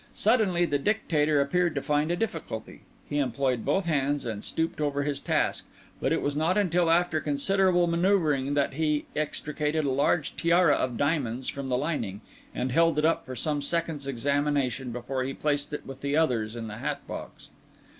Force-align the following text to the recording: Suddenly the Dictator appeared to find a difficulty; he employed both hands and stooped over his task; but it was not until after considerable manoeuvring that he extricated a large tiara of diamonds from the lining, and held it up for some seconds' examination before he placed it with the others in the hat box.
Suddenly 0.15 0.65
the 0.65 0.79
Dictator 0.79 1.39
appeared 1.39 1.75
to 1.75 1.81
find 1.83 2.09
a 2.09 2.15
difficulty; 2.15 2.81
he 3.07 3.19
employed 3.19 3.63
both 3.63 3.85
hands 3.85 4.25
and 4.25 4.43
stooped 4.43 4.81
over 4.81 5.03
his 5.03 5.19
task; 5.19 5.67
but 6.01 6.11
it 6.11 6.23
was 6.23 6.35
not 6.35 6.57
until 6.57 6.89
after 6.89 7.21
considerable 7.21 7.85
manoeuvring 7.85 8.55
that 8.55 8.73
he 8.73 9.05
extricated 9.15 9.85
a 9.85 9.91
large 9.91 10.35
tiara 10.35 10.73
of 10.73 10.97
diamonds 10.97 11.49
from 11.49 11.69
the 11.69 11.77
lining, 11.77 12.21
and 12.55 12.71
held 12.71 12.97
it 12.97 13.05
up 13.05 13.27
for 13.27 13.35
some 13.35 13.61
seconds' 13.61 14.07
examination 14.07 14.89
before 14.91 15.21
he 15.23 15.35
placed 15.35 15.71
it 15.71 15.85
with 15.85 16.01
the 16.01 16.17
others 16.17 16.55
in 16.55 16.67
the 16.67 16.77
hat 16.77 17.05
box. 17.07 17.51